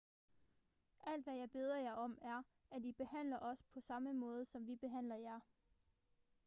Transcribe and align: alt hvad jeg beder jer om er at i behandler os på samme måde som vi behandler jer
alt 1.03 1.23
hvad 1.23 1.33
jeg 1.33 1.51
beder 1.51 1.75
jer 1.75 1.91
om 1.91 2.17
er 2.21 2.41
at 2.71 2.85
i 2.85 2.91
behandler 2.91 3.39
os 3.39 3.63
på 3.73 3.79
samme 3.79 4.13
måde 4.13 4.45
som 4.45 4.67
vi 4.67 4.75
behandler 4.75 5.15
jer 5.15 5.39